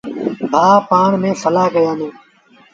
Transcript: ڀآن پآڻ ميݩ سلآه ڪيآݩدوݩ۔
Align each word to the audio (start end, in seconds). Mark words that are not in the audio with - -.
ڀآن 0.51 0.75
پآڻ 0.89 1.09
ميݩ 1.21 1.39
سلآه 1.43 1.71
ڪيآݩدوݩ۔ 1.73 2.13